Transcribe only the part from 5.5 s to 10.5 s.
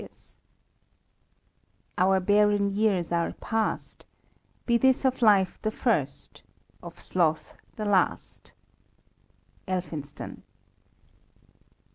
the first, of sloth the last.*' Elphinstok.